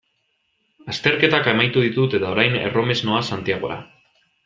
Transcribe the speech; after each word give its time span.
Azterketak 0.93 1.51
amaitu 1.53 1.85
ditut 1.89 2.17
eta 2.21 2.33
orain 2.35 2.59
erromes 2.65 3.01
noa 3.11 3.25
Santiagora. 3.33 3.83